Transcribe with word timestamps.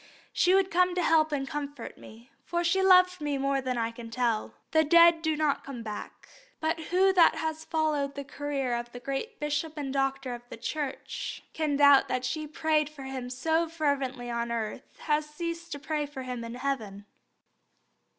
she 0.33 0.55
would 0.55 0.71
come 0.71 0.95
to 0.95 1.03
help 1.03 1.31
and 1.31 1.47
comfort 1.47 1.95
me, 1.95 2.31
for 2.43 2.63
she 2.63 2.81
loved 2.81 3.21
me 3.21 3.37
more 3.37 3.61
than 3.61 3.77
I 3.77 3.91
can 3.91 4.09
tell." 4.09 4.55
The 4.71 4.83
dead 4.83 5.21
do 5.21 5.37
not 5.37 5.63
come 5.63 5.83
back. 5.83 6.27
But 6.59 6.79
who 6.85 7.13
that 7.13 7.35
has 7.35 7.65
followed 7.65 8.15
the 8.15 8.23
career 8.23 8.73
of 8.73 8.91
the 8.93 8.99
great 8.99 9.39
bishop 9.39 9.77
and 9.77 9.93
doctor 9.93 10.33
of 10.33 10.41
the 10.49 10.57
Church 10.57 11.43
can 11.53 11.75
doubt 11.75 12.07
that 12.07 12.25
she 12.25 12.45
who 12.45 12.47
prayed 12.47 12.89
for 12.89 13.03
him 13.03 13.29
so 13.29 13.69
fervently 13.69 14.31
on 14.31 14.51
earth 14.51 14.97
had 15.01 15.23
ceased 15.23 15.71
to 15.73 15.77
pray 15.77 16.07
for 16.07 16.23
him 16.23 16.43
in 16.43 16.55
heaven? 16.55 17.05